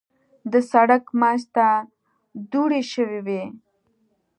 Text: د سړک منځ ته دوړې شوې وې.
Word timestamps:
د 0.51 0.53
سړک 0.71 1.03
منځ 1.19 1.41
ته 1.55 1.67
دوړې 2.51 2.81
شوې 2.93 3.19
وې. 3.25 3.43